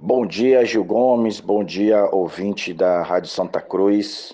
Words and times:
Bom 0.00 0.24
dia, 0.24 0.64
Gil 0.64 0.84
Gomes. 0.84 1.40
Bom 1.40 1.64
dia, 1.64 2.08
ouvinte 2.12 2.72
da 2.72 3.02
Rádio 3.02 3.28
Santa 3.28 3.60
Cruz. 3.60 4.32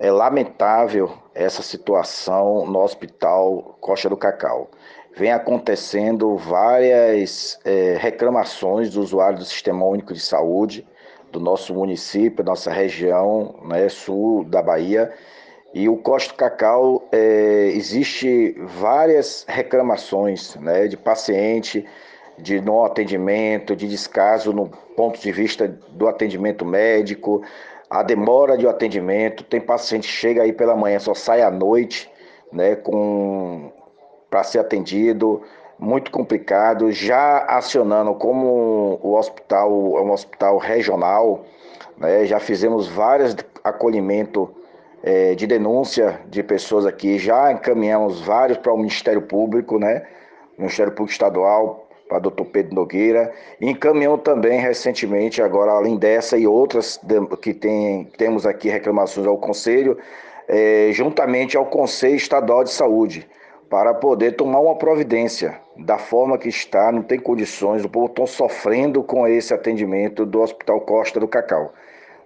É 0.00 0.10
lamentável 0.10 1.12
essa 1.34 1.60
situação 1.60 2.64
no 2.64 2.78
Hospital 2.78 3.76
Costa 3.78 4.08
do 4.08 4.16
Cacau. 4.16 4.70
Vem 5.14 5.30
acontecendo 5.30 6.34
várias 6.38 7.60
é, 7.62 7.98
reclamações 8.00 8.88
do 8.88 9.02
usuário 9.02 9.36
do 9.36 9.44
Sistema 9.44 9.84
Único 9.84 10.14
de 10.14 10.20
Saúde 10.20 10.88
do 11.30 11.38
nosso 11.38 11.74
município, 11.74 12.42
nossa 12.42 12.72
região, 12.72 13.56
né, 13.64 13.90
sul 13.90 14.44
da 14.44 14.62
Bahia. 14.62 15.12
E 15.74 15.90
o 15.90 15.98
Costa 15.98 16.32
do 16.32 16.38
Cacau 16.38 17.06
é, 17.12 17.70
existe 17.74 18.56
várias 18.64 19.44
reclamações 19.46 20.56
né, 20.56 20.88
de 20.88 20.96
paciente 20.96 21.86
de 22.42 22.60
não 22.60 22.84
atendimento, 22.84 23.76
de 23.76 23.88
descaso 23.88 24.52
no 24.52 24.68
ponto 24.96 25.20
de 25.20 25.30
vista 25.30 25.68
do 25.90 26.08
atendimento 26.08 26.64
médico, 26.64 27.42
a 27.88 28.02
demora 28.02 28.58
de 28.58 28.66
atendimento. 28.66 29.44
Tem 29.44 29.60
paciente 29.60 30.08
que 30.08 30.14
chega 30.14 30.42
aí 30.42 30.52
pela 30.52 30.76
manhã, 30.76 30.98
só 30.98 31.14
sai 31.14 31.42
à 31.42 31.50
noite, 31.50 32.10
né, 32.52 32.74
com 32.74 33.70
para 34.28 34.42
ser 34.42 34.58
atendido, 34.58 35.42
muito 35.78 36.10
complicado. 36.10 36.90
Já 36.90 37.44
acionando 37.44 38.14
como 38.14 38.98
o 39.02 39.14
hospital 39.14 39.70
é 39.98 40.00
um 40.00 40.10
hospital 40.10 40.58
regional, 40.58 41.44
né, 41.98 42.24
já 42.24 42.40
fizemos 42.40 42.88
vários 42.88 43.36
acolhimento 43.62 44.50
é, 45.02 45.34
de 45.34 45.46
denúncia 45.46 46.20
de 46.28 46.42
pessoas 46.42 46.86
aqui, 46.86 47.18
já 47.18 47.52
encaminhamos 47.52 48.20
vários 48.20 48.58
para 48.58 48.72
o 48.72 48.76
Ministério 48.76 49.22
Público, 49.22 49.78
né, 49.78 50.02
Ministério 50.56 50.92
Público 50.92 51.12
Estadual, 51.12 51.88
para 52.12 52.18
doutor 52.18 52.44
Pedro 52.44 52.74
Nogueira. 52.74 53.32
Encaminhou 53.58 54.18
também 54.18 54.60
recentemente, 54.60 55.40
agora 55.40 55.72
além 55.72 55.96
dessa 55.96 56.36
e 56.36 56.46
outras 56.46 57.00
que 57.40 57.54
tem, 57.54 58.04
temos 58.18 58.44
aqui 58.44 58.68
reclamações 58.68 59.26
ao 59.26 59.38
Conselho, 59.38 59.96
é, 60.46 60.90
juntamente 60.92 61.56
ao 61.56 61.64
Conselho 61.64 62.16
Estadual 62.16 62.64
de 62.64 62.70
Saúde, 62.70 63.26
para 63.70 63.94
poder 63.94 64.32
tomar 64.32 64.60
uma 64.60 64.76
providência 64.76 65.58
da 65.74 65.96
forma 65.96 66.36
que 66.36 66.50
está, 66.50 66.92
não 66.92 67.00
tem 67.00 67.18
condições, 67.18 67.82
o 67.82 67.88
povo 67.88 68.06
está 68.06 68.26
sofrendo 68.26 69.02
com 69.02 69.26
esse 69.26 69.54
atendimento 69.54 70.26
do 70.26 70.42
Hospital 70.42 70.82
Costa 70.82 71.18
do 71.18 71.26
Cacau. 71.26 71.72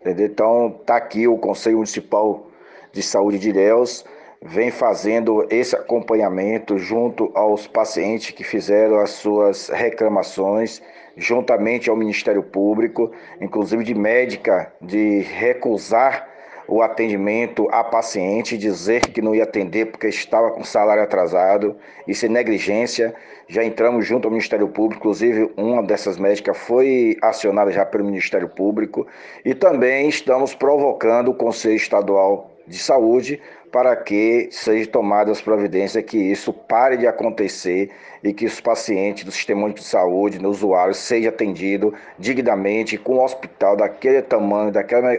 Entendeu? 0.01 0.27
Então, 0.27 0.77
está 0.81 0.97
aqui 0.97 1.29
o 1.29 1.39
Conselho 1.39 1.77
Municipal 1.77 2.49
de 2.91 3.05
Saúde 3.05 3.39
de 3.39 3.51
Ilhéus, 3.51 4.05
vem 4.47 4.71
fazendo 4.71 5.47
esse 5.51 5.75
acompanhamento 5.75 6.79
junto 6.79 7.31
aos 7.35 7.67
pacientes 7.67 8.31
que 8.31 8.45
fizeram 8.45 8.99
as 8.99 9.11
suas 9.11 9.69
reclamações, 9.69 10.81
juntamente 11.17 11.91
ao 11.91 11.97
Ministério 11.97 12.43
Público, 12.43 13.11
inclusive 13.41 13.83
de 13.83 13.95
médica, 13.95 14.73
de 14.81 15.21
recusar 15.21 16.29
o 16.69 16.83
atendimento 16.83 17.69
a 17.71 17.85
paciente, 17.85 18.59
dizer 18.59 19.01
que 19.01 19.23
não 19.23 19.35
ia 19.35 19.45
atender 19.45 19.87
porque 19.87 20.09
estava 20.09 20.51
com 20.51 20.65
salário 20.65 21.03
atrasado, 21.03 21.77
isso 22.09 22.27
é 22.27 22.29
negligência. 22.29 23.15
Já 23.49 23.63
entramos 23.63 24.05
junto 24.05 24.27
ao 24.27 24.33
Ministério 24.33 24.67
Público, 24.69 25.01
inclusive 25.01 25.53
uma 25.57 25.83
dessas 25.83 26.19
médicas 26.19 26.59
foi 26.59 27.17
acionada 27.23 27.71
já 27.71 27.85
pelo 27.87 28.05
Ministério 28.05 28.49
Público, 28.49 29.07
e 29.45 29.55
também 29.55 30.09
estamos 30.09 30.55
provocando 30.55 31.31
o 31.31 31.35
Conselho 31.35 31.77
Estadual 31.77 32.51
de 32.67 32.79
Saúde 32.79 33.41
para 33.73 33.95
que 33.97 34.49
sejam 34.51 34.91
tomadas 34.91 35.41
providências 35.41 36.05
que 36.05 36.19
isso 36.19 36.53
pare 36.53 36.97
de 36.97 37.07
acontecer 37.07 37.91
e 38.23 38.33
que 38.33 38.47
os 38.47 38.61
pacientes 38.61 39.25
do 39.25 39.31
Sistema 39.31 39.71
de 39.71 39.83
Saúde, 39.83 40.39
os 40.39 40.59
usuários, 40.59 40.99
sejam 40.99 41.29
atendidos 41.29 41.93
dignamente 42.19 42.97
com 42.97 43.17
um 43.17 43.23
hospital 43.23 43.77
daquele 43.77 44.23
tamanho, 44.23 44.71
daquela, 44.71 45.17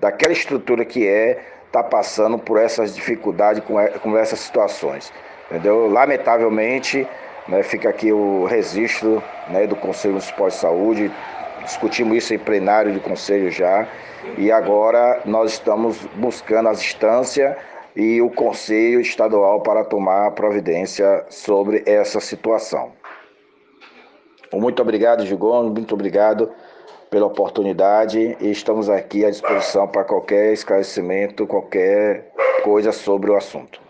daquela 0.00 0.32
estrutura 0.32 0.84
que 0.84 1.06
é, 1.06 1.38
está 1.66 1.82
passando 1.82 2.38
por 2.38 2.58
essas 2.58 2.94
dificuldades, 2.94 3.62
com, 3.64 3.74
com 4.00 4.16
essas 4.16 4.40
situações. 4.40 5.12
Entendeu? 5.50 5.88
Lamentavelmente, 5.88 7.06
né, 7.48 7.62
fica 7.62 7.88
aqui 7.88 8.12
o 8.12 8.44
registro 8.44 9.22
né, 9.48 9.66
do 9.66 9.76
Conselho 9.76 10.14
Municipal 10.14 10.48
de 10.48 10.54
Saúde, 10.54 11.12
discutimos 11.64 12.16
isso 12.16 12.34
em 12.34 12.38
plenário 12.38 12.92
de 12.92 13.00
conselho 13.00 13.50
já, 13.50 13.86
e 14.36 14.50
agora 14.50 15.20
nós 15.24 15.52
estamos 15.52 15.98
buscando 16.14 16.68
as 16.68 16.80
instâncias 16.80 17.56
e 17.94 18.20
o 18.20 18.30
Conselho 18.30 19.00
Estadual 19.00 19.60
para 19.60 19.84
tomar 19.84 20.30
providência 20.32 21.24
sobre 21.28 21.82
essa 21.86 22.20
situação. 22.20 22.92
Muito 24.52 24.82
obrigado, 24.82 25.24
Gigão, 25.24 25.70
muito 25.70 25.94
obrigado 25.94 26.50
pela 27.10 27.26
oportunidade 27.26 28.36
e 28.40 28.50
estamos 28.50 28.88
aqui 28.88 29.24
à 29.24 29.30
disposição 29.30 29.86
para 29.86 30.04
qualquer 30.04 30.52
esclarecimento, 30.52 31.46
qualquer 31.46 32.32
coisa 32.62 32.92
sobre 32.92 33.30
o 33.30 33.36
assunto. 33.36 33.80